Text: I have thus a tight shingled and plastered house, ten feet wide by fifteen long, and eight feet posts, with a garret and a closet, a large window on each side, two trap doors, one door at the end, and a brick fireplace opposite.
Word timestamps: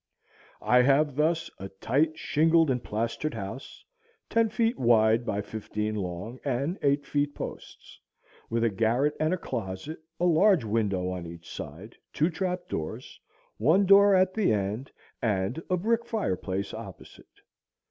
I 0.63 0.81
have 0.81 1.15
thus 1.15 1.47
a 1.59 1.69
tight 1.69 2.17
shingled 2.17 2.71
and 2.71 2.83
plastered 2.83 3.35
house, 3.35 3.85
ten 4.31 4.49
feet 4.49 4.79
wide 4.79 5.27
by 5.27 5.41
fifteen 5.41 5.93
long, 5.93 6.39
and 6.43 6.79
eight 6.81 7.05
feet 7.05 7.35
posts, 7.35 7.99
with 8.49 8.63
a 8.63 8.71
garret 8.71 9.13
and 9.19 9.31
a 9.31 9.37
closet, 9.37 9.99
a 10.19 10.25
large 10.25 10.63
window 10.63 11.11
on 11.11 11.27
each 11.27 11.47
side, 11.51 11.95
two 12.13 12.31
trap 12.31 12.67
doors, 12.67 13.19
one 13.57 13.85
door 13.85 14.15
at 14.15 14.33
the 14.33 14.51
end, 14.51 14.91
and 15.21 15.61
a 15.69 15.77
brick 15.77 16.03
fireplace 16.07 16.73
opposite. 16.73 17.39